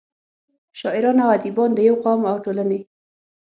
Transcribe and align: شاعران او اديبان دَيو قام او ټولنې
شاعران 0.79 1.17
او 1.23 1.29
اديبان 1.37 1.69
دَيو 1.77 1.93
قام 2.03 2.19
او 2.31 2.37
ټولنې 2.43 2.79